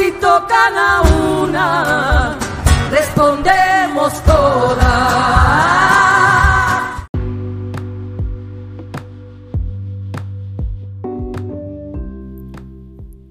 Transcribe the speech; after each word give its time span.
Si 0.00 0.10
tocan 0.12 0.78
a 0.78 1.02
una, 1.42 2.38
respondemos 2.90 4.24
todas. 4.24 4.80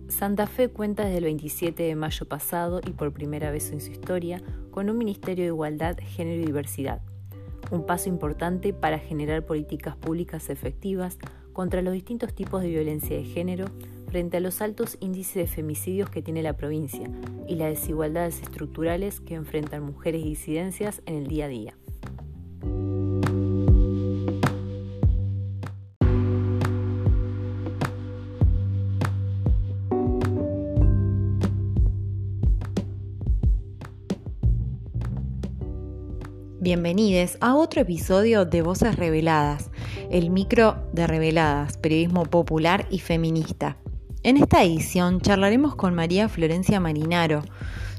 Santa 0.09 0.45
Fe 0.45 0.69
cuenta 0.69 1.05
desde 1.05 1.17
el 1.17 1.23
27 1.23 1.81
de 1.81 1.95
mayo 1.95 2.27
pasado 2.27 2.81
y 2.85 2.91
por 2.91 3.13
primera 3.13 3.49
vez 3.49 3.71
en 3.71 3.81
su 3.81 3.89
historia 3.89 4.39
con 4.69 4.91
un 4.91 4.99
Ministerio 4.99 5.45
de 5.45 5.47
Igualdad, 5.47 5.97
Género 6.05 6.43
y 6.43 6.45
Diversidad. 6.45 7.01
Un 7.71 7.87
paso 7.87 8.09
importante 8.09 8.73
para 8.73 8.99
generar 8.99 9.43
políticas 9.43 9.95
públicas 9.95 10.51
efectivas 10.51 11.17
contra 11.51 11.81
los 11.81 11.93
distintos 11.95 12.35
tipos 12.35 12.61
de 12.61 12.69
violencia 12.69 13.17
de 13.17 13.23
género 13.23 13.65
frente 14.09 14.37
a 14.37 14.39
los 14.39 14.61
altos 14.61 14.97
índices 14.99 15.35
de 15.35 15.47
femicidios 15.47 16.09
que 16.09 16.21
tiene 16.21 16.41
la 16.41 16.57
provincia 16.57 17.09
y 17.47 17.55
las 17.55 17.69
desigualdades 17.69 18.41
estructurales 18.41 19.19
que 19.21 19.35
enfrentan 19.35 19.83
mujeres 19.83 20.21
y 20.21 20.29
disidencias 20.29 21.01
en 21.05 21.15
el 21.15 21.27
día 21.27 21.45
a 21.45 21.47
día. 21.47 21.75
Bienvenidos 36.61 37.37
a 37.39 37.55
otro 37.55 37.81
episodio 37.81 38.45
de 38.45 38.61
Voces 38.61 38.95
Reveladas, 38.95 39.71
el 40.11 40.29
micro 40.29 40.75
de 40.91 41.07
Reveladas, 41.07 41.77
periodismo 41.77 42.25
popular 42.25 42.85
y 42.91 42.99
feminista. 42.99 43.77
En 44.21 44.35
esta 44.35 44.61
edición 44.63 45.21
charlaremos 45.21 45.75
con 45.75 45.95
María 45.95 46.27
Florencia 46.27 46.81
Marinaro, 46.81 47.41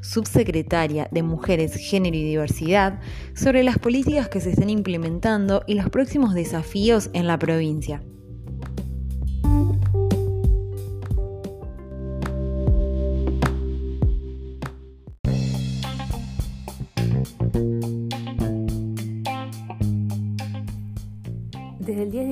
subsecretaria 0.02 1.08
de 1.10 1.22
Mujeres, 1.22 1.74
Género 1.76 2.14
y 2.14 2.22
Diversidad, 2.22 3.00
sobre 3.34 3.62
las 3.62 3.78
políticas 3.78 4.28
que 4.28 4.42
se 4.42 4.50
están 4.50 4.68
implementando 4.68 5.62
y 5.66 5.74
los 5.74 5.88
próximos 5.88 6.34
desafíos 6.34 7.08
en 7.14 7.26
la 7.26 7.38
provincia. 7.38 8.02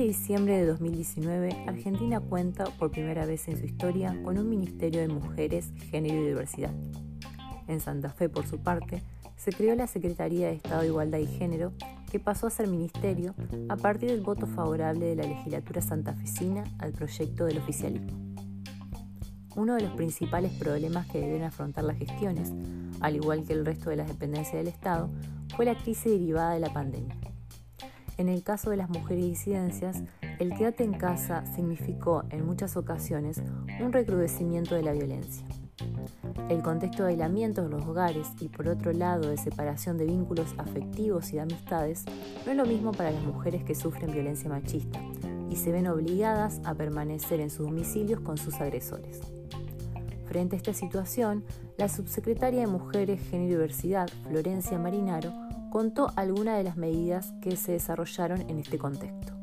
Diciembre 0.09 0.57
de 0.57 0.65
2019, 0.65 1.65
Argentina 1.67 2.19
cuenta 2.19 2.63
por 2.79 2.89
primera 2.89 3.27
vez 3.27 3.47
en 3.47 3.59
su 3.59 3.65
historia 3.65 4.19
con 4.23 4.39
un 4.39 4.49
Ministerio 4.49 5.01
de 5.01 5.07
Mujeres, 5.07 5.71
Género 5.91 6.15
y 6.15 6.25
Diversidad. 6.29 6.73
En 7.67 7.79
Santa 7.79 8.09
Fe, 8.09 8.27
por 8.27 8.47
su 8.47 8.57
parte, 8.57 9.03
se 9.37 9.51
creó 9.51 9.75
la 9.75 9.85
Secretaría 9.85 10.47
de 10.47 10.53
Estado 10.53 10.81
de 10.81 10.87
Igualdad 10.87 11.19
y 11.19 11.27
Género, 11.27 11.73
que 12.11 12.19
pasó 12.19 12.47
a 12.47 12.49
ser 12.49 12.67
ministerio 12.67 13.35
a 13.69 13.75
partir 13.75 14.09
del 14.09 14.21
voto 14.21 14.47
favorable 14.47 15.05
de 15.05 15.15
la 15.15 15.27
legislatura 15.27 15.79
santafesina 15.79 16.63
al 16.79 16.91
proyecto 16.91 17.45
del 17.45 17.59
oficialismo. 17.59 18.17
Uno 19.55 19.75
de 19.75 19.83
los 19.83 19.91
principales 19.91 20.51
problemas 20.53 21.05
que 21.05 21.21
deben 21.21 21.43
afrontar 21.43 21.83
las 21.83 21.99
gestiones, 21.99 22.51
al 22.99 23.15
igual 23.15 23.45
que 23.45 23.53
el 23.53 23.63
resto 23.63 23.91
de 23.91 23.97
las 23.97 24.07
dependencias 24.07 24.55
del 24.55 24.69
Estado, 24.69 25.07
fue 25.55 25.65
la 25.65 25.77
crisis 25.77 26.11
derivada 26.13 26.55
de 26.55 26.61
la 26.61 26.73
pandemia. 26.73 27.28
En 28.19 28.27
el 28.27 28.43
caso 28.43 28.69
de 28.69 28.75
las 28.75 28.89
mujeres 28.89 29.23
disidencias, 29.23 30.03
el 30.39 30.53
quédate 30.53 30.83
en 30.83 30.91
casa 30.91 31.45
significó 31.55 32.25
en 32.31 32.45
muchas 32.45 32.75
ocasiones 32.75 33.41
un 33.79 33.93
recrudecimiento 33.93 34.75
de 34.75 34.83
la 34.83 34.91
violencia. 34.91 35.45
El 36.49 36.61
contexto 36.61 37.03
de 37.03 37.11
aislamiento 37.11 37.63
en 37.63 37.69
los 37.69 37.85
hogares 37.85 38.27
y 38.41 38.49
por 38.49 38.67
otro 38.67 38.91
lado 38.91 39.29
de 39.29 39.37
separación 39.37 39.97
de 39.97 40.03
vínculos 40.03 40.53
afectivos 40.57 41.31
y 41.31 41.35
de 41.35 41.43
amistades 41.43 42.03
no 42.45 42.51
es 42.51 42.57
lo 42.57 42.65
mismo 42.65 42.91
para 42.91 43.11
las 43.11 43.23
mujeres 43.23 43.63
que 43.63 43.73
sufren 43.73 44.11
violencia 44.11 44.49
machista 44.49 44.99
y 45.49 45.55
se 45.55 45.71
ven 45.71 45.87
obligadas 45.87 46.59
a 46.65 46.75
permanecer 46.75 47.39
en 47.39 47.49
sus 47.49 47.67
domicilios 47.67 48.19
con 48.19 48.37
sus 48.37 48.55
agresores. 48.55 49.21
Frente 50.25 50.57
a 50.57 50.59
esta 50.59 50.73
situación, 50.73 51.45
la 51.77 51.87
subsecretaria 51.87 52.59
de 52.59 52.67
Mujeres, 52.67 53.21
Género 53.29 53.45
y 53.45 53.51
Diversidad, 53.51 54.09
Florencia 54.27 54.77
Marinaro, 54.77 55.31
contó 55.69 56.11
algunas 56.15 56.57
de 56.57 56.63
las 56.63 56.77
medidas 56.77 57.33
que 57.41 57.55
se 57.55 57.73
desarrollaron 57.73 58.41
en 58.49 58.59
este 58.59 58.77
contexto. 58.77 59.33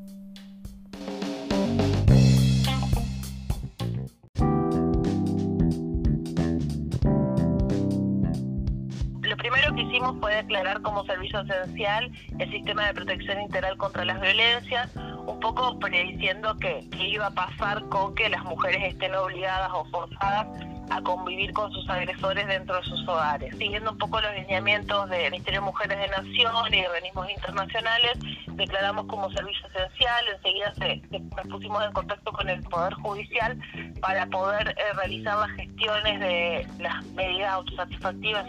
Lo 9.23 9.37
primero 9.37 9.75
que 9.75 9.83
hicimos 9.83 10.17
fue 10.21 10.37
declarar 10.37 10.83
como 10.83 11.05
servicio 11.05 11.41
esencial 11.41 12.11
el 12.39 12.51
sistema 12.51 12.87
de 12.87 12.95
protección 12.95 13.41
integral 13.41 13.77
contra 13.77 14.05
las 14.05 14.21
violencias, 14.21 14.91
un 15.27 15.41
poco 15.41 15.79
prediciendo 15.79 16.57
que, 16.59 16.89
que 16.91 17.09
iba 17.09 17.27
a 17.27 17.31
pasar 17.31 17.89
con 17.89 18.15
que 18.15 18.29
las 18.29 18.45
mujeres 18.45 18.93
estén 18.93 19.15
obligadas 19.15 19.71
o 19.73 19.85
forzadas 19.87 20.47
a 20.91 21.03
convivir 21.03 21.53
con 21.53 21.73
sus 21.73 21.89
agresores 21.89 22.47
dentro 22.47 22.77
de 22.77 22.83
sus 22.85 23.07
hogares. 23.09 23.57
Siguiendo 23.57 23.93
un 23.93 23.99
poco 23.99 24.21
los 24.21 24.33
lineamientos 24.35 25.09
del 25.11 25.31
Ministerio 25.31 25.61
de 25.61 25.67
Mujeres 25.67 25.99
de 25.99 26.09
Nación 26.09 26.75
y 26.75 26.87
organismos 26.87 27.31
internacionales, 27.31 28.13
declaramos 28.53 29.07
como 29.07 29.31
servicio 29.31 29.67
esencial, 29.69 30.25
enseguida 30.37 30.75
se, 30.75 31.03
nos 31.11 31.47
pusimos 31.49 31.85
en 31.85 31.93
contacto 31.93 32.33
con 32.33 32.49
el 32.49 32.63
Poder 32.63 32.95
Judicial 32.95 33.59
para 34.01 34.27
poder 34.27 34.69
eh, 34.69 34.93
realizar 34.95 35.37
las 35.39 35.51
gestiones 35.57 36.21
de 36.21 36.67
las 36.79 37.05
medidas 37.13 37.53
autosatisfactivas, 37.53 38.47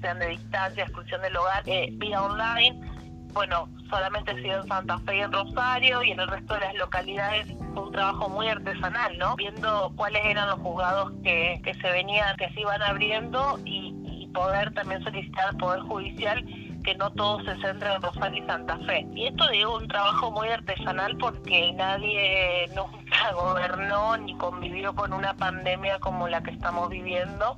sean 0.00 0.18
de 0.18 0.28
distancia, 0.28 0.84
exclusión 0.84 1.22
del 1.22 1.36
hogar, 1.36 1.62
eh, 1.66 1.88
vía 1.92 2.22
online. 2.22 2.95
Bueno, 3.36 3.68
solamente 3.90 4.30
ha 4.30 4.34
sido 4.36 4.62
en 4.62 4.66
Santa 4.66 4.98
Fe 5.00 5.18
y 5.18 5.20
en 5.20 5.30
Rosario 5.30 6.02
y 6.02 6.10
en 6.10 6.20
el 6.20 6.26
resto 6.26 6.54
de 6.54 6.60
las 6.60 6.74
localidades 6.76 7.46
fue 7.74 7.82
un 7.82 7.92
trabajo 7.92 8.30
muy 8.30 8.48
artesanal, 8.48 9.18
¿no? 9.18 9.36
Viendo 9.36 9.92
cuáles 9.94 10.24
eran 10.24 10.48
los 10.48 10.58
juzgados 10.60 11.12
que, 11.22 11.60
que 11.62 11.74
se 11.74 11.90
venían, 11.90 12.34
que 12.38 12.48
se 12.54 12.62
iban 12.62 12.82
abriendo 12.82 13.60
y, 13.66 13.94
y 14.06 14.26
poder 14.28 14.72
también 14.72 15.04
solicitar 15.04 15.54
Poder 15.58 15.80
Judicial 15.80 16.42
que 16.86 16.94
no 16.94 17.10
todo 17.10 17.42
se 17.42 17.60
centra 17.60 17.96
en 17.96 18.02
Rosario 18.02 18.44
y 18.44 18.46
Santa 18.46 18.78
Fe. 18.86 19.04
Y 19.12 19.26
esto 19.26 19.48
digo 19.48 19.76
un 19.76 19.88
trabajo 19.88 20.30
muy 20.30 20.48
artesanal 20.48 21.16
porque 21.18 21.72
nadie 21.72 22.68
nunca 22.76 23.32
gobernó 23.34 24.16
ni 24.18 24.36
convivió 24.38 24.94
con 24.94 25.12
una 25.12 25.34
pandemia 25.34 25.98
como 25.98 26.28
la 26.28 26.40
que 26.44 26.52
estamos 26.52 26.88
viviendo. 26.88 27.56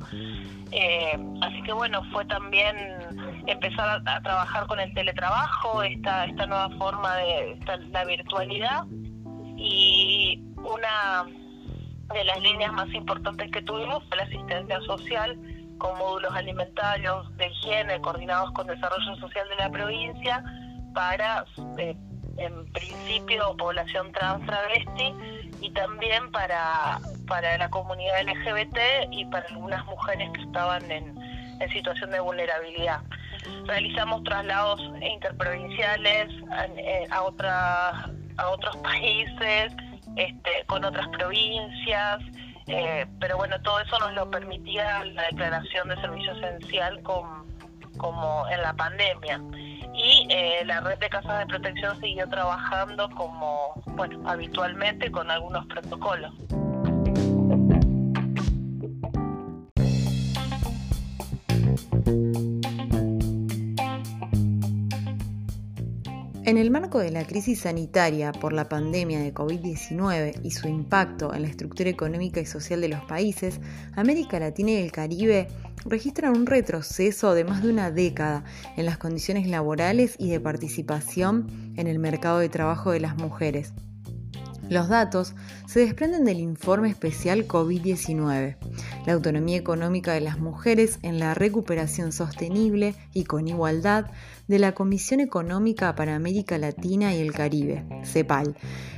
Eh, 0.73 1.19
así 1.43 1.63
que 1.63 1.73
bueno, 1.75 2.03
fue 2.11 2.25
también 2.25 2.75
empezar 3.47 4.03
a, 4.07 4.21
trabajar 4.23 4.67
con 4.67 4.81
el 4.81 4.93
teletrabajo, 4.95 5.83
esta, 5.83 6.25
esta 6.25 6.47
nueva 6.47 6.71
forma 6.79 7.15
de 7.17 7.59
la 7.91 8.05
virtualidad 8.07 8.85
y 9.59 10.43
una 10.57 11.27
de 12.15 12.25
las 12.25 12.41
líneas 12.41 12.73
más 12.73 12.89
importantes 12.95 13.51
que 13.51 13.61
tuvimos 13.61 14.03
fue 14.09 14.17
la 14.17 14.23
asistencia 14.23 14.81
social 14.87 15.39
con 15.79 15.97
módulos 15.99 16.33
alimentarios 16.35 17.37
de 17.37 17.47
higiene 17.49 18.01
coordinados 18.01 18.51
con 18.53 18.67
desarrollo 18.67 19.17
social 19.17 19.49
de 19.49 19.57
la 19.57 19.71
provincia 19.71 20.43
para, 20.95 21.45
eh, 21.79 21.97
en 22.37 22.73
principio, 22.73 23.57
población 23.57 24.13
trans 24.13 24.45
travesti 24.47 25.15
y 25.61 25.71
también 25.71 26.31
para, 26.31 26.99
para 27.27 27.57
la 27.59 27.69
comunidad 27.71 28.23
LGBT 28.23 28.79
y 29.11 29.25
para 29.27 29.47
algunas 29.49 29.85
mujeres 29.87 30.31
que 30.35 30.43
estaban 30.43 30.91
en, 30.91 31.19
situación 31.73 32.13
de 32.13 32.21
vulnerabilidad. 32.21 33.01
Realizamos 33.67 34.23
traslados 34.23 34.81
interprovinciales 35.03 36.29
a, 36.53 37.17
a, 37.17 37.23
otra, 37.23 37.91
a 38.37 38.49
otros 38.49 38.77
países, 38.77 39.73
este, 40.15 40.65
con 40.67 40.85
otras 40.85 41.09
provincias, 41.09 42.21
eh, 42.69 43.07
pero 43.21 43.37
bueno, 43.37 43.61
todo 43.63 43.81
eso 43.81 43.99
nos 43.99 44.13
lo 44.15 44.31
permitía 44.31 45.05
la 45.05 45.23
declaración 45.25 45.89
de 45.89 45.97
servicio 46.01 46.33
esencial 46.33 47.03
como 47.03 48.49
en 48.49 48.63
la 48.63 48.73
pandemia. 48.75 49.41
Y 49.95 50.29
eh, 50.31 50.65
la 50.65 50.81
red 50.81 50.99
de 50.99 51.09
casas 51.09 51.41
de 51.41 51.47
protección 51.47 51.99
siguió 52.01 52.29
trabajando 52.29 53.11
como, 53.11 53.73
bueno, 53.97 54.21
habitualmente 54.29 55.11
con 55.11 55.29
algunos 55.31 55.67
protocolos. 55.67 56.33
En 66.49 66.57
el 66.57 66.71
marco 66.71 66.99
de 66.99 67.11
la 67.11 67.27
crisis 67.27 67.61
sanitaria 67.61 68.33
por 68.33 68.55
la 68.55 68.71
pandemia 68.71 69.21
de 69.21 69.35
COVID-19 69.35 70.41
y 70.43 70.51
su 70.53 70.67
impacto 70.67 71.35
en 71.35 71.43
la 71.43 71.49
estructura 71.49 71.91
económica 71.91 72.41
y 72.41 72.47
social 72.47 72.81
de 72.81 72.89
los 72.89 73.05
países, 73.05 73.61
América 73.95 74.41
Latina 74.41 74.71
y 74.71 74.77
el 74.77 74.91
Caribe 74.91 75.49
registran 75.85 76.35
un 76.35 76.47
retroceso 76.47 77.35
de 77.35 77.45
más 77.45 77.63
de 77.63 77.69
una 77.69 77.91
década 77.91 78.45
en 78.79 78.87
las 78.87 78.97
condiciones 78.97 79.47
laborales 79.47 80.15
y 80.19 80.31
de 80.31 80.41
participación 80.41 81.75
en 81.77 81.87
el 81.87 81.99
mercado 81.99 82.39
de 82.39 82.49
trabajo 82.49 82.93
de 82.93 83.01
las 83.01 83.19
mujeres. 83.19 83.75
Los 84.69 84.89
datos 84.89 85.35
se 85.67 85.81
desprenden 85.81 86.25
del 86.25 86.41
informe 86.41 86.91
especial 86.91 87.49
COVID-19, 87.49 88.57
la 89.07 89.13
autonomía 89.15 89.57
económica 89.57 90.13
de 90.13 90.21
las 90.21 90.39
mujeres 90.39 90.99
en 91.03 91.19
la 91.19 91.33
recuperación 91.33 92.13
sostenible 92.13 92.95
y 93.15 93.25
con 93.25 93.49
igualdad 93.49 94.11
de 94.47 94.59
la 94.59 94.73
Comisión 94.73 95.21
Económica 95.21 95.95
para 95.95 96.15
América 96.15 96.59
Latina 96.59 97.15
y 97.15 97.21
el 97.21 97.33
Caribe, 97.33 97.87
CEPAL, 98.05 98.57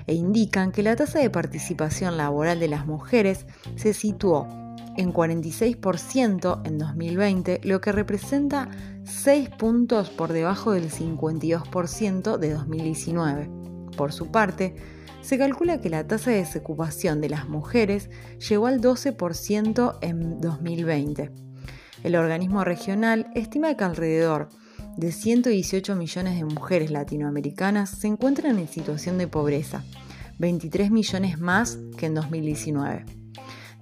e 0.08 0.14
indican 0.14 0.72
que 0.72 0.82
la 0.82 0.96
tasa 0.96 1.20
de 1.20 1.30
participación 1.30 2.16
laboral 2.16 2.58
de 2.58 2.68
las 2.68 2.86
mujeres 2.86 3.46
se 3.76 3.94
situó 3.94 4.48
en 4.96 5.12
46% 5.12 6.62
en 6.64 6.78
2020, 6.78 7.60
lo 7.62 7.80
que 7.80 7.92
representa 7.92 8.68
6 9.04 9.50
puntos 9.50 10.10
por 10.10 10.32
debajo 10.32 10.72
del 10.72 10.90
52% 10.90 12.38
de 12.38 12.50
2019. 12.54 13.50
Por 13.96 14.12
su 14.12 14.30
parte, 14.30 14.74
se 15.22 15.38
calcula 15.38 15.80
que 15.80 15.88
la 15.90 16.06
tasa 16.06 16.30
de 16.30 16.38
desocupación 16.38 17.20
de 17.20 17.28
las 17.28 17.48
mujeres 17.48 18.08
llegó 18.48 18.66
al 18.66 18.80
12% 18.80 19.98
en 20.00 20.40
2020. 20.40 21.30
El 22.02 22.16
organismo 22.16 22.64
regional 22.64 23.30
estima 23.34 23.76
que 23.76 23.84
alrededor 23.84 24.48
de 24.96 25.12
118 25.12 25.94
millones 25.94 26.36
de 26.36 26.44
mujeres 26.44 26.90
latinoamericanas 26.90 27.90
se 27.90 28.06
encuentran 28.06 28.58
en 28.58 28.68
situación 28.68 29.18
de 29.18 29.28
pobreza, 29.28 29.84
23 30.38 30.90
millones 30.90 31.38
más 31.38 31.78
que 31.98 32.06
en 32.06 32.14
2019. 32.14 33.04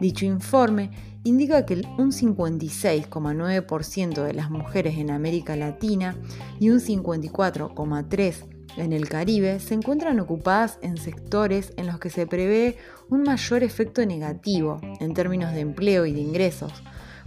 Dicho 0.01 0.27
informe 0.27 0.91
indica 1.25 1.67
que 1.67 1.83
un 1.99 2.13
56,9% 2.13 4.23
de 4.23 4.33
las 4.33 4.49
mujeres 4.51 4.97
en 4.99 5.11
América 5.11 5.57
Latina 5.57 6.17
y 6.59 6.71
un 6.71 6.81
54,3% 6.81 8.58
en 8.79 8.93
el 8.93 9.09
Caribe 9.09 9.61
se 9.61 9.75
encuentran 9.75 10.21
ocupadas 10.21 10.79
en 10.83 10.97
sectores 10.97 11.73
en 11.77 11.87
los 11.87 11.99
que 11.99 12.11
se 12.11 12.27
prevé 12.27 12.77
un 13.09 13.23
mayor 13.23 13.63
efecto 13.63 14.05
negativo 14.07 14.81
en 15.01 15.15
términos 15.15 15.53
de 15.53 15.61
empleo 15.61 16.07
y 16.07 16.13
de 16.13 16.21
ingresos 16.21 16.73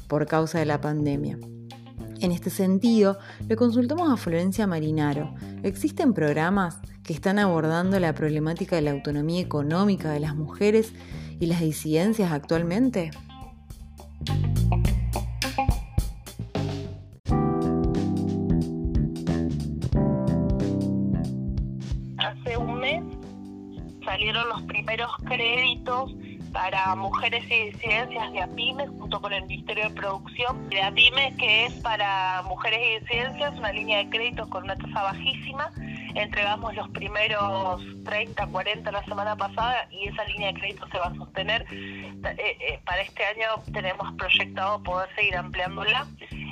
por 0.08 0.28
causa 0.28 0.60
de 0.60 0.66
la 0.66 0.82
pandemia. 0.82 1.38
En 2.20 2.32
este 2.32 2.50
sentido, 2.50 3.18
le 3.48 3.56
consultamos 3.56 4.12
a 4.12 4.18
Florencia 4.18 4.68
Marinaro. 4.68 5.34
¿Existen 5.64 6.14
programas 6.14 6.80
que 7.04 7.14
están 7.14 7.40
abordando 7.40 8.00
la 8.00 8.14
problemática 8.14 8.76
de 8.76 8.84
la 8.84 8.92
autonomía 8.92 9.42
económica 9.42 10.12
de 10.12 10.20
las 10.20 10.36
mujeres 10.36 10.94
y 11.40 11.48
las 11.48 11.62
disidencias 11.62 12.32
actualmente? 12.32 13.10
Primeros 24.92 25.16
créditos 25.26 26.12
para 26.52 26.96
mujeres 26.96 27.46
y 27.46 27.72
disidencias 27.72 28.34
de 28.34 28.42
APIMES 28.42 28.90
junto 28.90 29.22
con 29.22 29.32
el 29.32 29.44
Ministerio 29.44 29.88
de 29.88 29.96
Producción 29.96 30.70
de 30.70 30.82
APIMES 30.82 31.38
que 31.38 31.66
es 31.68 31.74
para 31.76 32.42
mujeres 32.42 32.80
y 32.82 33.00
disidencias 33.00 33.58
una 33.58 33.72
línea 33.72 34.00
de 34.00 34.10
créditos 34.10 34.50
con 34.50 34.66
una 34.66 34.76
tasa 34.76 35.04
bajísima 35.04 35.72
entregamos 36.16 36.76
los 36.76 36.90
primeros 36.90 37.82
30, 38.04 38.48
40 38.48 38.92
la 38.92 39.04
semana 39.06 39.36
pasada 39.36 39.88
y 39.92 40.08
esa 40.08 40.24
línea 40.26 40.52
de 40.52 40.60
crédito 40.60 40.88
se 40.92 40.98
va 40.98 41.06
a 41.06 41.16
sostener. 41.16 41.66
Eh, 41.72 42.18
eh, 42.38 42.80
para 42.86 43.02
este 43.02 43.24
año 43.24 43.64
tenemos 43.74 44.14
proyectado 44.16 44.82
poder 44.84 45.10
seguir 45.16 45.36
ampliándola. 45.38 46.08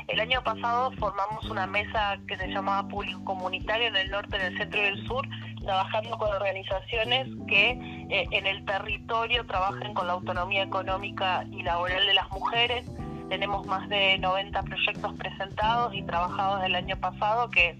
El 0.08 0.20
año 0.20 0.44
pasado 0.44 0.92
formamos 0.94 1.46
una 1.46 1.68
mesa 1.68 2.18
que 2.28 2.38
se 2.38 2.48
llamaba 2.48 2.88
Público 2.88 3.24
Comunitario 3.26 3.88
en 3.88 3.96
el 3.96 4.10
norte, 4.10 4.38
en 4.38 4.54
el 4.54 4.58
centro 4.58 4.82
y 4.82 4.86
el 4.86 5.08
sur, 5.08 5.28
trabajando 5.69 6.18
con 6.18 6.33
organizaciones 6.33 7.27
que 7.48 7.69
eh, 8.10 8.27
en 8.31 8.48
el 8.48 8.66
territorio 8.66 9.45
trabajen 9.45 9.94
con 9.94 10.07
la 10.07 10.13
autonomía 10.13 10.63
económica 10.63 11.45
y 11.51 11.62
laboral 11.62 12.07
de 12.07 12.13
las 12.16 12.27
mujeres. 12.31 12.89
Tenemos 13.30 13.68
más 13.68 13.88
de 13.88 14.18
90 14.18 14.63
proyectos 14.63 15.13
presentados 15.13 15.94
y 15.94 16.01
trabajados 16.01 16.63
del 16.63 16.74
año 16.74 16.98
pasado 16.98 17.51
que 17.51 17.80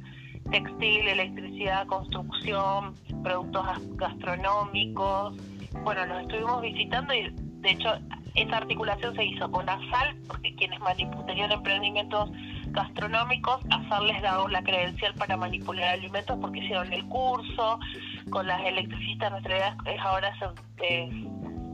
textil, 0.52 1.08
electricidad, 1.08 1.88
construcción, 1.88 2.94
productos 3.24 3.66
gastronómicos. 3.96 5.36
Bueno, 5.84 6.06
los 6.06 6.22
estuvimos 6.22 6.62
visitando 6.62 7.12
y 7.16 7.32
de 7.34 7.72
hecho 7.72 7.90
esa 8.36 8.58
articulación 8.58 9.16
se 9.16 9.26
hizo 9.26 9.50
con 9.52 9.68
ASAL, 9.68 10.16
porque 10.28 10.54
quienes 10.54 10.80
manipulan 10.80 11.52
emprendimientos 11.52 12.30
gastronómicos, 12.72 13.62
ASAL 13.70 14.08
les 14.08 14.22
dado 14.22 14.48
la 14.48 14.62
credencial 14.64 15.14
para 15.16 15.38
manipular 15.38 15.90
alimentos 15.90 16.38
porque 16.40 16.60
hicieron 16.60 16.92
el 16.94 17.06
curso, 17.08 17.80
con 18.30 18.48
las 18.48 18.62
electricistas 18.66 19.32
nuestra 19.32 19.58
idea 19.58 19.78
es 19.86 20.00
ahora 20.02 20.32
eh, 20.82 21.10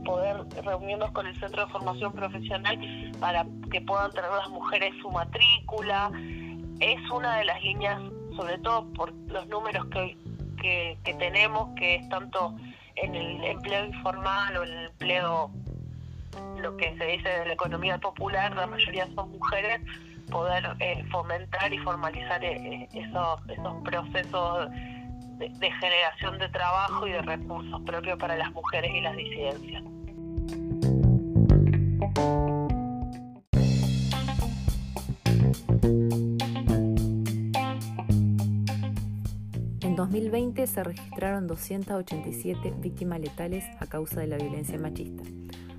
poder 0.04 0.36
reunirnos 0.64 1.10
con 1.12 1.26
el 1.26 1.38
Centro 1.38 1.66
de 1.66 1.72
Formación 1.72 2.12
Profesional 2.12 2.78
para 3.20 3.44
que 3.70 3.80
puedan 3.80 4.10
tener 4.12 4.30
las 4.30 4.48
mujeres 4.48 4.94
su 5.02 5.10
matrícula. 5.10 6.10
Es 6.80 7.10
una 7.10 7.38
de 7.38 7.44
las 7.44 7.62
líneas, 7.62 8.00
sobre 8.36 8.58
todo 8.58 8.90
por 8.92 9.12
los 9.28 9.46
números 9.48 9.86
que, 9.86 10.16
que, 10.60 10.98
que 11.04 11.14
tenemos, 11.14 11.74
que 11.76 11.96
es 11.96 12.08
tanto 12.08 12.54
en 12.96 13.14
el 13.14 13.44
empleo 13.44 13.86
informal 13.86 14.56
o 14.56 14.64
en 14.64 14.72
el 14.72 14.84
empleo 14.86 15.50
lo 16.60 16.76
que 16.76 16.96
se 16.96 17.04
dice 17.04 17.28
de 17.28 17.46
la 17.46 17.52
economía 17.52 17.98
popular, 17.98 18.54
la 18.54 18.66
mayoría 18.66 19.06
son 19.14 19.30
mujeres, 19.30 19.80
poder 20.30 20.76
eh, 20.80 21.04
fomentar 21.10 21.72
y 21.72 21.78
formalizar 21.78 22.42
eh, 22.44 22.56
eh, 22.56 22.88
esos, 22.92 23.40
esos 23.48 23.82
procesos 23.82 24.70
de 25.38 25.70
generación 25.70 26.38
de 26.38 26.48
trabajo 26.48 27.06
y 27.06 27.12
de 27.12 27.22
recursos 27.22 27.82
propios 27.82 28.18
para 28.18 28.36
las 28.36 28.50
mujeres 28.52 28.90
y 28.94 29.00
las 29.02 29.16
disidencias. 29.16 29.82
En 39.82 39.94
2020 39.94 40.66
se 40.66 40.84
registraron 40.84 41.46
287 41.46 42.74
víctimas 42.78 43.20
letales 43.20 43.64
a 43.80 43.86
causa 43.86 44.20
de 44.20 44.28
la 44.28 44.36
violencia 44.36 44.78
machista 44.78 45.22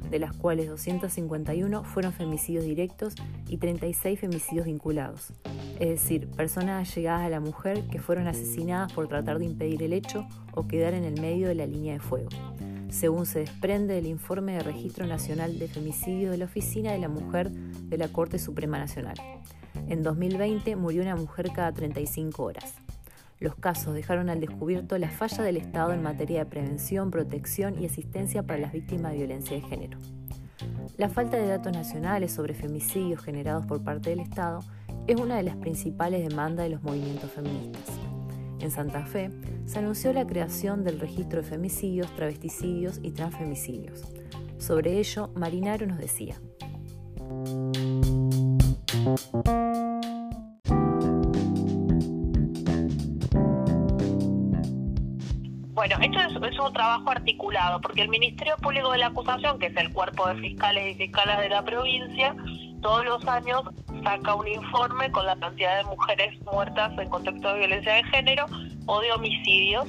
de 0.09 0.19
las 0.19 0.35
cuales 0.35 0.67
251 0.67 1.83
fueron 1.83 2.13
femicidios 2.13 2.63
directos 2.63 3.15
y 3.47 3.57
36 3.57 4.19
femicidios 4.19 4.65
vinculados, 4.65 5.33
es 5.79 5.89
decir, 5.89 6.27
personas 6.29 6.89
allegadas 6.89 7.25
a 7.25 7.29
la 7.29 7.39
mujer 7.39 7.87
que 7.87 7.99
fueron 7.99 8.27
asesinadas 8.27 8.91
por 8.93 9.07
tratar 9.07 9.39
de 9.39 9.45
impedir 9.45 9.83
el 9.83 9.93
hecho 9.93 10.27
o 10.53 10.67
quedar 10.67 10.93
en 10.93 11.03
el 11.03 11.19
medio 11.19 11.47
de 11.47 11.55
la 11.55 11.67
línea 11.67 11.93
de 11.93 11.99
fuego, 11.99 12.29
según 12.89 13.25
se 13.25 13.39
desprende 13.39 13.95
del 13.95 14.07
informe 14.07 14.53
de 14.53 14.59
Registro 14.59 15.05
Nacional 15.05 15.59
de 15.59 15.67
Femicidios 15.67 16.31
de 16.31 16.37
la 16.37 16.45
Oficina 16.45 16.91
de 16.91 16.99
la 16.99 17.09
Mujer 17.09 17.51
de 17.51 17.97
la 17.97 18.07
Corte 18.07 18.39
Suprema 18.39 18.79
Nacional. 18.79 19.15
En 19.87 20.03
2020 20.03 20.75
murió 20.75 21.01
una 21.01 21.15
mujer 21.15 21.51
cada 21.53 21.71
35 21.71 22.43
horas. 22.43 22.75
Los 23.39 23.55
casos 23.55 23.93
dejaron 23.93 24.29
al 24.29 24.39
descubierto 24.39 24.97
la 24.97 25.09
falla 25.11 25.43
del 25.43 25.57
Estado 25.57 25.93
en 25.93 26.01
materia 26.01 26.39
de 26.39 26.49
prevención, 26.49 27.11
protección 27.11 27.79
y 27.79 27.85
asistencia 27.85 28.41
para 28.43 28.59
las 28.59 28.71
víctimas 28.71 29.11
de 29.11 29.17
violencia 29.19 29.55
de 29.55 29.61
género. 29.61 29.99
La 30.97 31.09
falta 31.09 31.37
de 31.37 31.47
datos 31.47 31.71
nacionales 31.71 32.31
sobre 32.31 32.55
femicidios 32.55 33.21
generados 33.21 33.67
por 33.67 33.83
parte 33.83 34.09
del 34.09 34.21
Estado 34.21 34.61
es 35.05 35.21
una 35.21 35.37
de 35.37 35.43
las 35.43 35.55
principales 35.55 36.27
demandas 36.27 36.65
de 36.65 36.71
los 36.71 36.81
movimientos 36.81 37.31
feministas. 37.31 37.83
En 38.59 38.71
Santa 38.71 39.05
Fe 39.05 39.29
se 39.65 39.77
anunció 39.77 40.11
la 40.13 40.25
creación 40.25 40.83
del 40.83 40.99
registro 40.99 41.43
de 41.43 41.47
femicidios, 41.47 42.13
travesticidios 42.15 42.99
y 43.03 43.11
transfemicidios. 43.11 44.03
Sobre 44.57 44.97
ello, 44.97 45.29
Marinaro 45.35 45.85
nos 45.85 45.99
decía. 45.99 46.35
Bueno, 55.87 56.03
esto 56.03 56.45
es, 56.45 56.59
un 56.59 56.73
trabajo 56.73 57.09
articulado, 57.11 57.79
porque 57.79 58.01
el 58.01 58.09
Ministerio 58.09 58.57
Público 58.57 58.91
de 58.91 58.97
la 58.97 59.07
Acusación, 59.07 59.57
que 59.57 59.67
es 59.67 59.77
el 59.77 59.93
cuerpo 59.93 60.27
de 60.27 60.35
fiscales 60.41 60.93
y 60.93 60.97
fiscales 60.97 61.39
de 61.39 61.47
la 61.47 61.63
provincia, 61.63 62.35
todos 62.81 63.05
los 63.05 63.25
años 63.25 63.61
saca 64.03 64.35
un 64.35 64.49
informe 64.49 65.09
con 65.11 65.25
la 65.25 65.37
cantidad 65.37 65.77
de 65.77 65.85
mujeres 65.85 66.41
muertas 66.41 66.91
en 66.97 67.09
contexto 67.09 67.53
de 67.53 67.59
violencia 67.59 67.93
de 67.93 68.03
género 68.03 68.47
o 68.85 68.99
de 68.99 69.13
homicidios. 69.13 69.87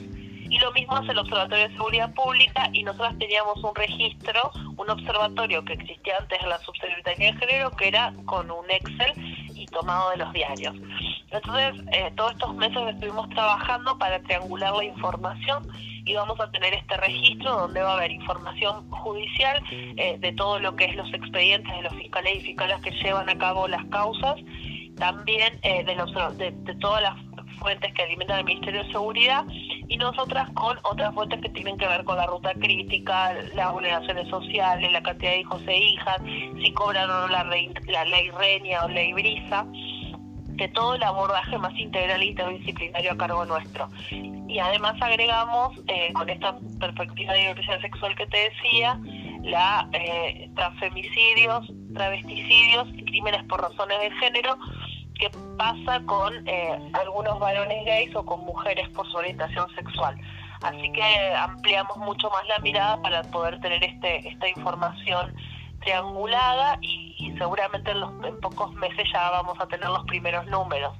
Y 0.48 0.60
lo 0.60 0.70
mismo 0.70 0.94
hace 0.94 1.10
el 1.10 1.18
Observatorio 1.18 1.68
de 1.68 1.74
Seguridad 1.74 2.14
Pública 2.14 2.70
y 2.72 2.84
nosotros 2.84 3.18
teníamos 3.18 3.56
un 3.64 3.74
registro, 3.74 4.52
un 4.76 4.90
observatorio 4.90 5.64
que 5.64 5.72
existía 5.72 6.14
antes 6.20 6.38
en 6.40 6.48
la 6.48 6.58
Subsecretaría 6.60 7.32
de 7.32 7.38
Género, 7.40 7.72
que 7.72 7.88
era 7.88 8.14
con 8.24 8.48
un 8.52 8.70
Excel 8.70 9.14
y 9.52 9.66
tomado 9.66 10.10
de 10.10 10.18
los 10.18 10.32
diarios. 10.32 10.76
Entonces, 11.30 11.84
eh, 11.92 12.10
todos 12.16 12.32
estos 12.32 12.54
meses 12.54 12.78
estuvimos 12.88 13.28
trabajando 13.30 13.98
para 13.98 14.20
triangular 14.22 14.74
la 14.74 14.84
información 14.84 15.68
y 16.04 16.14
vamos 16.14 16.40
a 16.40 16.50
tener 16.50 16.72
este 16.72 16.96
registro 16.96 17.52
donde 17.52 17.82
va 17.82 17.92
a 17.92 17.96
haber 17.96 18.10
información 18.12 18.90
judicial 18.90 19.62
eh, 19.70 20.16
de 20.18 20.32
todo 20.32 20.58
lo 20.58 20.74
que 20.74 20.86
es 20.86 20.96
los 20.96 21.12
expedientes 21.12 21.70
de 21.76 21.82
los 21.82 21.92
fiscales 21.94 22.36
y 22.36 22.40
fiscales 22.40 22.80
que 22.80 22.92
llevan 22.92 23.28
a 23.28 23.36
cabo 23.36 23.68
las 23.68 23.84
causas, 23.86 24.36
también 24.96 25.58
eh, 25.62 25.84
de, 25.84 25.94
los, 25.96 26.10
de, 26.38 26.52
todas 26.80 27.02
las 27.02 27.14
fuentes 27.58 27.92
que 27.92 28.02
alimentan 28.02 28.38
el 28.38 28.44
Ministerio 28.46 28.82
de 28.84 28.90
Seguridad 28.90 29.44
y 29.50 29.96
nosotras 29.98 30.48
con 30.54 30.78
otras 30.84 31.14
fuentes 31.14 31.42
que 31.42 31.50
tienen 31.50 31.76
que 31.76 31.86
ver 31.86 32.04
con 32.04 32.16
la 32.16 32.26
ruta 32.26 32.54
crítica, 32.54 33.34
las 33.54 33.72
vulneraciones 33.72 34.28
sociales, 34.28 34.90
la 34.90 35.02
cantidad 35.02 35.32
de 35.32 35.40
hijos 35.40 35.60
e 35.66 35.76
hijas, 35.76 36.16
si 36.62 36.72
cobran 36.72 37.10
o 37.10 37.20
no 37.20 37.28
la, 37.28 37.44
la 37.44 38.04
ley 38.06 38.30
Renia 38.30 38.84
o 38.84 38.88
ley 38.88 39.12
Brisa 39.12 39.66
de 40.58 40.68
todo 40.68 40.96
el 40.96 41.02
abordaje 41.04 41.56
más 41.56 41.72
integral 41.78 42.20
e 42.20 42.26
interdisciplinario 42.26 43.12
a 43.12 43.16
cargo 43.16 43.44
nuestro. 43.44 43.88
Y 44.10 44.58
además 44.58 45.00
agregamos, 45.00 45.78
eh, 45.86 46.12
con 46.12 46.28
esta 46.28 46.58
perspectiva 46.80 47.32
de 47.32 47.40
diversidad 47.40 47.80
sexual 47.80 48.16
que 48.16 48.26
te 48.26 48.50
decía, 48.50 48.98
la 49.44 49.88
eh, 49.92 50.50
transfemicidios, 50.56 51.70
travesticidios 51.94 52.88
y 52.92 53.04
crímenes 53.04 53.44
por 53.44 53.62
razones 53.62 54.00
de 54.00 54.10
género, 54.16 54.58
que 55.14 55.30
pasa 55.56 56.00
con 56.06 56.46
eh, 56.48 56.90
algunos 56.92 57.38
varones 57.38 57.84
gays 57.86 58.14
o 58.16 58.24
con 58.24 58.44
mujeres 58.44 58.88
por 58.90 59.08
su 59.10 59.16
orientación 59.16 59.72
sexual. 59.76 60.16
Así 60.62 60.90
que 60.90 61.34
ampliamos 61.36 61.96
mucho 61.98 62.28
más 62.30 62.44
la 62.48 62.58
mirada 62.58 63.00
para 63.00 63.22
poder 63.22 63.60
tener 63.60 63.82
este, 63.84 64.28
esta 64.28 64.48
información 64.48 65.36
triangulada 65.80 66.78
y, 66.80 67.34
seguramente 67.38 67.90
en, 67.90 68.00
los, 68.00 68.10
en 68.24 68.40
pocos 68.40 68.72
meses 68.74 69.04
ya 69.12 69.30
vamos 69.30 69.58
a 69.60 69.66
tener 69.66 69.88
los 69.88 70.04
primeros 70.04 70.46
números. 70.46 70.94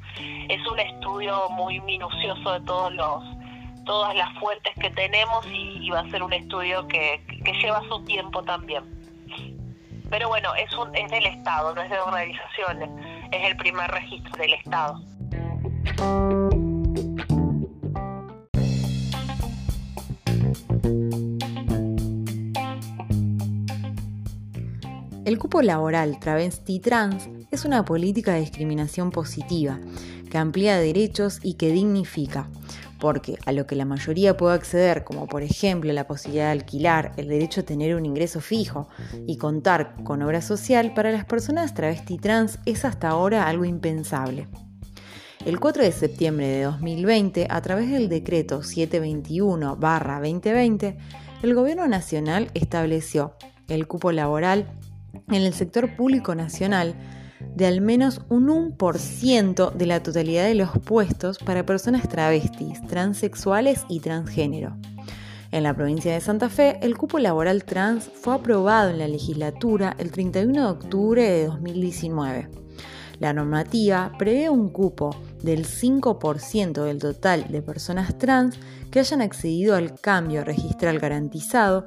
Es 0.49 0.65
un 0.67 0.79
estudio 0.79 1.49
muy 1.51 1.81
minucioso 1.81 2.53
de 2.53 2.61
todos 2.61 2.93
los 2.93 3.25
todas 3.85 4.15
las 4.15 4.31
fuentes 4.39 4.75
que 4.79 4.91
tenemos 4.91 5.47
y, 5.51 5.89
va 5.89 6.01
a 6.01 6.11
ser 6.11 6.23
un 6.23 6.33
estudio 6.35 6.87
que, 6.89 7.25
que, 7.43 7.53
lleva 7.55 7.81
su 7.89 8.05
tiempo 8.05 8.43
también. 8.43 8.85
Pero 10.11 10.29
bueno, 10.29 10.55
es, 10.57 10.71
un, 10.75 10.95
es 10.95 11.11
del 11.11 11.25
Estado, 11.25 11.75
no 11.75 11.81
es 11.81 11.89
de 11.89 11.99
organizaciones, 11.99 12.91
es 13.33 13.51
el 13.51 13.57
primer 13.57 13.91
registro 13.91 14.37
del 14.37 14.53
Estado. 14.53 15.01
El 25.29 25.39
cupo 25.39 25.61
laboral 25.61 26.19
travesti 26.19 26.81
trans 26.81 27.29
es 27.51 27.67
una 27.67 27.85
política 27.85 28.33
de 28.33 28.41
discriminación 28.41 29.11
positiva 29.11 29.79
que 30.31 30.39
amplía 30.39 30.79
derechos 30.79 31.41
y 31.43 31.59
que 31.59 31.71
dignifica, 31.71 32.49
porque 32.99 33.37
a 33.45 33.53
lo 33.53 33.67
que 33.67 33.77
la 33.77 33.85
mayoría 33.85 34.39
puede 34.39 34.55
acceder, 34.55 35.05
como 35.05 35.27
por 35.27 35.43
ejemplo 35.43 35.93
la 35.93 36.07
posibilidad 36.07 36.47
de 36.47 36.53
alquilar, 36.53 37.13
el 37.19 37.29
derecho 37.29 37.61
a 37.61 37.65
tener 37.65 37.95
un 37.95 38.07
ingreso 38.07 38.41
fijo 38.41 38.89
y 39.27 39.37
contar 39.37 40.03
con 40.03 40.23
obra 40.23 40.41
social, 40.41 40.95
para 40.95 41.13
las 41.13 41.27
personas 41.27 41.75
travesti 41.75 42.17
trans 42.17 42.59
es 42.65 42.87
hasta 42.87 43.11
ahora 43.11 43.49
algo 43.49 43.67
impensable. 43.67 44.49
El 45.45 45.61
4 45.61 45.83
de 45.83 45.93
septiembre 45.93 46.47
de 46.47 46.63
2020, 46.63 47.49
a 47.51 47.61
través 47.61 47.91
del 47.91 48.09
decreto 48.09 48.63
721-2020, 48.63 50.97
el 51.43 51.55
Gobierno 51.55 51.87
Nacional 51.87 52.51
estableció 52.55 53.35
el 53.69 53.87
cupo 53.87 54.11
laboral 54.11 54.67
en 55.29 55.43
el 55.43 55.53
sector 55.53 55.97
público 55.97 56.35
nacional 56.35 56.95
de 57.55 57.67
al 57.67 57.81
menos 57.81 58.23
un 58.29 58.49
1% 58.49 59.73
de 59.73 59.87
la 59.87 60.03
totalidad 60.03 60.45
de 60.45 60.55
los 60.55 60.71
puestos 60.79 61.39
para 61.39 61.65
personas 61.65 62.09
travestis, 62.09 62.81
transexuales 62.87 63.85
y 63.89 64.01
transgénero. 64.01 64.77
En 65.51 65.63
la 65.63 65.75
provincia 65.75 66.13
de 66.13 66.21
Santa 66.21 66.51
Fe, 66.51 66.79
el 66.83 66.97
cupo 66.99 67.19
laboral 67.19 67.65
trans 67.65 68.11
fue 68.15 68.35
aprobado 68.35 68.91
en 68.91 68.99
la 68.99 69.09
legislatura 69.09 69.97
el 69.99 70.11
31 70.11 70.53
de 70.53 70.67
octubre 70.67 71.23
de 71.23 71.47
2019. 71.47 72.51
La 73.19 73.33
normativa 73.33 74.13
prevé 74.19 74.51
un 74.51 74.69
cupo 74.69 75.17
del 75.43 75.67
5% 75.67 76.85
del 76.85 76.99
total 76.99 77.47
de 77.49 77.63
personas 77.63 78.17
trans 78.19 78.59
que 78.91 79.01
hayan 79.01 79.23
accedido 79.23 79.75
al 79.75 79.99
cambio 79.99 80.45
registral 80.45 80.99
garantizado 80.99 81.87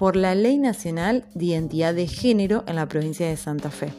por 0.00 0.16
la 0.16 0.34
Ley 0.34 0.56
Nacional 0.56 1.26
de 1.34 1.44
Identidad 1.44 1.92
de 1.92 2.06
Género 2.06 2.64
en 2.66 2.76
la 2.76 2.88
provincia 2.88 3.28
de 3.28 3.36
Santa 3.36 3.70
Fe. 3.70 3.92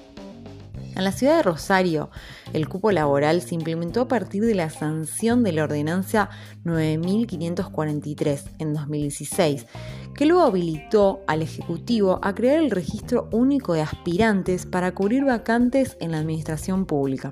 En 0.96 1.04
la 1.04 1.12
ciudad 1.12 1.38
de 1.38 1.44
Rosario, 1.44 2.10
el 2.54 2.68
cupo 2.68 2.92
laboral 2.92 3.44
se 3.44 3.54
implementó 3.54 4.02
a 4.02 4.08
partir 4.08 4.44
de 4.44 4.56
la 4.56 4.72
sanción 4.72 5.44
de 5.44 5.52
la 5.52 5.66
ordenanza 5.66 6.32
9543 6.64 8.46
en 8.58 8.74
2016, 8.74 9.68
que 10.16 10.26
luego 10.26 10.42
habilitó 10.42 11.22
al 11.28 11.44
Ejecutivo 11.44 12.20
a 12.24 12.34
crear 12.34 12.58
el 12.58 12.72
registro 12.72 13.30
único 13.32 13.74
de 13.74 13.82
aspirantes 13.82 14.66
para 14.66 14.96
cubrir 14.96 15.24
vacantes 15.24 15.98
en 16.00 16.14
la 16.14 16.18
administración 16.18 16.88
pública. 16.88 17.30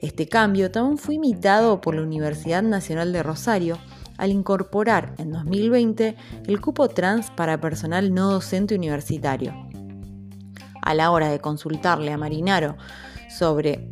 Este 0.00 0.26
cambio 0.26 0.72
también 0.72 0.98
fue 0.98 1.14
imitado 1.14 1.80
por 1.80 1.94
la 1.94 2.02
Universidad 2.02 2.64
Nacional 2.64 3.12
de 3.12 3.22
Rosario, 3.22 3.78
al 4.18 4.30
incorporar 4.30 5.14
en 5.18 5.32
2020 5.32 6.16
el 6.46 6.60
cupo 6.60 6.88
trans 6.88 7.30
para 7.30 7.60
personal 7.60 8.14
no 8.14 8.30
docente 8.30 8.74
universitario. 8.74 9.54
A 10.82 10.94
la 10.94 11.10
hora 11.10 11.28
de 11.28 11.40
consultarle 11.40 12.12
a 12.12 12.18
Marinaro 12.18 12.76
sobre 13.28 13.90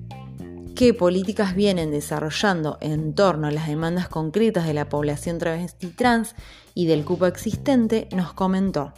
qué 0.74 0.94
políticas 0.94 1.54
vienen 1.54 1.90
desarrollando 1.90 2.78
en 2.80 3.14
torno 3.14 3.46
a 3.46 3.50
las 3.50 3.68
demandas 3.68 4.08
concretas 4.08 4.66
de 4.66 4.74
la 4.74 4.88
población 4.88 5.38
travesti 5.38 5.88
trans 5.88 6.34
y 6.74 6.86
del 6.86 7.04
cupo 7.04 7.26
existente, 7.26 8.08
nos 8.12 8.32
comentó. 8.32 8.92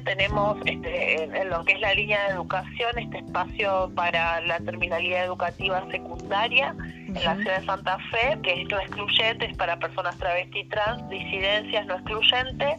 Tenemos 0.00 0.58
este, 0.64 1.24
en 1.24 1.50
lo 1.50 1.64
que 1.64 1.72
es 1.72 1.80
la 1.80 1.94
línea 1.94 2.24
de 2.24 2.34
educación 2.34 2.98
este 2.98 3.18
espacio 3.18 3.90
para 3.94 4.40
la 4.42 4.58
terminalidad 4.58 5.24
educativa 5.24 5.84
secundaria 5.90 6.74
en 6.80 7.14
la 7.14 7.36
ciudad 7.36 7.60
de 7.60 7.66
Santa 7.66 7.98
Fe, 8.10 8.38
que 8.42 8.62
es 8.62 8.68
no 8.68 8.78
excluyente, 8.78 9.46
es 9.46 9.56
para 9.56 9.78
personas 9.78 10.16
travesti 10.18 10.64
trans, 10.64 11.08
disidencias 11.08 11.86
no 11.86 11.94
excluyentes. 11.94 12.78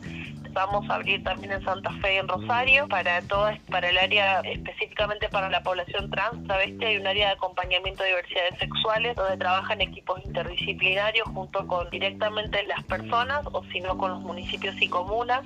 Vamos 0.54 0.90
a 0.90 0.96
abrir 0.96 1.24
también 1.24 1.54
en 1.54 1.64
Santa 1.64 1.92
Fe 2.02 2.16
y 2.16 2.18
en 2.18 2.28
Rosario 2.28 2.86
para 2.90 3.22
todo, 3.22 3.52
para 3.70 3.90
el 3.90 3.98
área 3.98 4.42
específicamente 4.42 5.30
para 5.30 5.50
la 5.50 5.64
población 5.64 6.10
trans, 6.10 6.46
travesti, 6.46 6.84
hay 6.84 6.98
un 6.98 7.08
área 7.08 7.28
de 7.28 7.34
acompañamiento 7.36 8.04
de 8.04 8.10
diversidades 8.10 8.60
sexuales 8.60 9.16
donde 9.16 9.38
trabajan 9.38 9.80
equipos 9.80 10.20
interdisciplinarios 10.26 11.26
junto 11.30 11.66
con 11.68 11.90
directamente 11.90 12.64
las 12.68 12.84
personas 12.84 13.46
o 13.54 13.64
si 13.72 13.80
no 13.80 13.98
con 13.98 14.12
los 14.12 14.20
municipios 14.22 14.76
y 14.82 14.90
comunas 14.90 15.44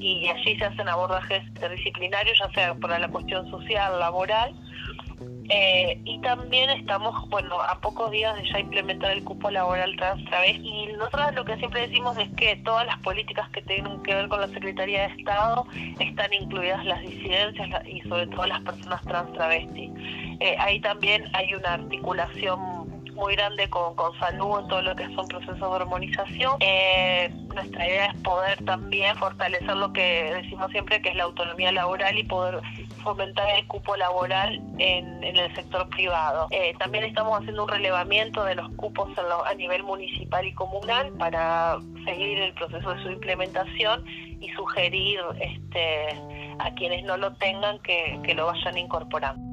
y 0.00 0.28
allí 0.28 0.56
se 0.58 0.64
hacen 0.64 0.88
abordajes 0.88 1.46
interdisciplinarios, 1.48 2.38
ya 2.38 2.50
sea 2.50 2.74
para 2.74 2.98
la 2.98 3.08
cuestión 3.08 3.48
social, 3.50 3.98
laboral. 3.98 4.54
Eh, 5.48 6.00
y 6.04 6.20
también 6.22 6.70
estamos, 6.70 7.28
bueno, 7.28 7.60
a 7.60 7.80
pocos 7.80 8.10
días 8.10 8.36
de 8.36 8.48
ya 8.50 8.58
implementar 8.58 9.12
el 9.12 9.22
cupo 9.22 9.50
laboral 9.50 9.94
trans 9.96 10.24
través. 10.24 10.56
Y 10.56 10.88
nosotros 10.98 11.34
lo 11.34 11.44
que 11.44 11.56
siempre 11.58 11.86
decimos 11.86 12.18
es 12.18 12.28
que 12.36 12.56
todas 12.64 12.86
las 12.86 12.98
políticas 12.98 13.48
que 13.50 13.62
tienen 13.62 14.02
que 14.02 14.14
ver 14.14 14.28
con 14.28 14.40
la 14.40 14.48
Secretaría 14.48 15.06
de 15.06 15.14
Estado 15.14 15.66
están 16.00 16.32
incluidas 16.32 16.84
las 16.84 17.00
disidencias 17.02 17.86
y 17.86 18.00
sobre 18.02 18.26
todo 18.26 18.46
las 18.46 18.60
personas 18.62 19.02
trans 19.02 19.32
travestis. 19.34 19.90
Eh, 20.40 20.56
ahí 20.58 20.80
también 20.80 21.24
hay 21.32 21.54
una 21.54 21.74
articulación 21.74 22.75
muy 23.16 23.34
grande 23.34 23.68
con, 23.68 23.96
con 23.96 24.16
salud 24.20 24.60
en 24.60 24.68
todo 24.68 24.82
lo 24.82 24.94
que 24.94 25.12
son 25.14 25.26
procesos 25.26 25.58
de 25.58 25.66
hormonización. 25.66 26.56
Eh, 26.60 27.30
nuestra 27.54 27.88
idea 27.88 28.06
es 28.06 28.20
poder 28.20 28.64
también 28.64 29.16
fortalecer 29.16 29.76
lo 29.76 29.92
que 29.92 30.32
decimos 30.42 30.70
siempre, 30.70 31.02
que 31.02 31.08
es 31.08 31.16
la 31.16 31.24
autonomía 31.24 31.72
laboral 31.72 32.16
y 32.16 32.22
poder 32.22 32.60
fomentar 33.02 33.48
el 33.56 33.66
cupo 33.66 33.96
laboral 33.96 34.60
en, 34.78 35.24
el 35.24 35.54
sector 35.54 35.88
privado. 35.88 36.48
Eh, 36.50 36.74
también 36.78 37.04
estamos 37.04 37.38
haciendo 37.38 37.64
un 37.64 37.68
relevamiento 37.68 38.44
de 38.44 38.54
los 38.54 38.70
cupos 38.76 39.08
a 39.46 39.54
nivel 39.54 39.82
municipal 39.82 40.44
y 40.44 40.52
comunal 40.52 41.12
para 41.12 41.78
seguir 42.04 42.38
el 42.38 42.52
proceso 42.54 42.94
de 42.94 43.02
su 43.02 43.10
implementación 43.10 44.04
y 44.40 44.48
sugerir 44.50 45.20
este, 45.40 46.08
a 46.58 46.70
quienes 46.74 47.04
no 47.04 47.16
lo 47.16 47.32
tengan 47.34 47.78
que, 47.80 48.18
que 48.24 48.34
lo 48.34 48.46
vayan 48.46 48.76
incorporando. 48.76 49.45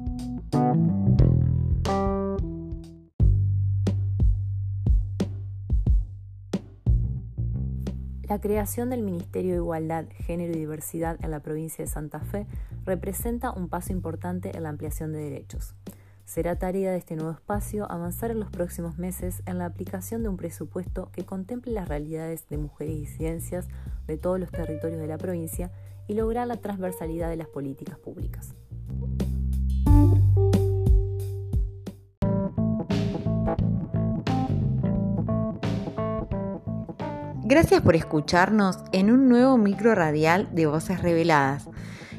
La 8.34 8.40
creación 8.40 8.90
del 8.90 9.04
Ministerio 9.04 9.52
de 9.52 9.58
Igualdad, 9.58 10.06
Género 10.10 10.52
y 10.52 10.58
Diversidad 10.58 11.16
en 11.22 11.30
la 11.30 11.38
provincia 11.38 11.84
de 11.84 11.88
Santa 11.88 12.18
Fe 12.18 12.48
representa 12.84 13.52
un 13.52 13.68
paso 13.68 13.92
importante 13.92 14.56
en 14.56 14.64
la 14.64 14.70
ampliación 14.70 15.12
de 15.12 15.20
derechos. 15.20 15.76
Será 16.24 16.58
tarea 16.58 16.90
de 16.90 16.98
este 16.98 17.14
nuevo 17.14 17.30
espacio 17.30 17.88
avanzar 17.88 18.32
en 18.32 18.40
los 18.40 18.50
próximos 18.50 18.98
meses 18.98 19.44
en 19.46 19.58
la 19.58 19.66
aplicación 19.66 20.24
de 20.24 20.30
un 20.30 20.36
presupuesto 20.36 21.12
que 21.12 21.24
contemple 21.24 21.74
las 21.74 21.86
realidades 21.86 22.48
de 22.48 22.58
mujeres 22.58 22.96
y 22.96 23.06
ciencias 23.06 23.68
de 24.08 24.18
todos 24.18 24.40
los 24.40 24.50
territorios 24.50 24.98
de 24.98 25.06
la 25.06 25.16
provincia 25.16 25.70
y 26.08 26.14
lograr 26.14 26.48
la 26.48 26.56
transversalidad 26.56 27.30
de 27.30 27.36
las 27.36 27.46
políticas 27.46 27.98
públicas. 27.98 28.56
Gracias 37.46 37.82
por 37.82 37.94
escucharnos 37.94 38.78
en 38.92 39.10
un 39.10 39.28
nuevo 39.28 39.58
micro 39.58 39.94
radial 39.94 40.48
de 40.52 40.64
Voces 40.64 41.02
Reveladas. 41.02 41.68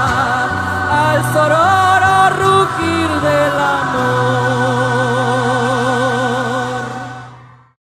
al 0.91 1.23